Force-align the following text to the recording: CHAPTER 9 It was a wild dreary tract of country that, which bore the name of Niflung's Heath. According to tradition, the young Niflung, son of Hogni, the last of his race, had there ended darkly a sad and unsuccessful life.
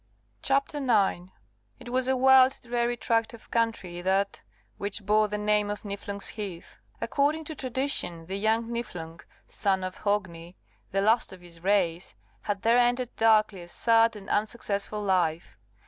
CHAPTER 0.41 0.79
9 0.79 1.31
It 1.79 1.89
was 1.89 2.07
a 2.07 2.17
wild 2.17 2.57
dreary 2.63 2.97
tract 2.97 3.35
of 3.35 3.51
country 3.51 4.01
that, 4.01 4.41
which 4.79 5.05
bore 5.05 5.27
the 5.27 5.37
name 5.37 5.69
of 5.69 5.85
Niflung's 5.85 6.29
Heath. 6.29 6.77
According 6.99 7.45
to 7.45 7.55
tradition, 7.55 8.25
the 8.25 8.35
young 8.39 8.67
Niflung, 8.71 9.19
son 9.45 9.83
of 9.83 9.97
Hogni, 9.99 10.55
the 10.91 11.01
last 11.01 11.31
of 11.31 11.41
his 11.41 11.59
race, 11.61 12.15
had 12.41 12.63
there 12.63 12.79
ended 12.79 13.15
darkly 13.15 13.61
a 13.61 13.67
sad 13.67 14.15
and 14.15 14.27
unsuccessful 14.27 15.03
life. 15.03 15.55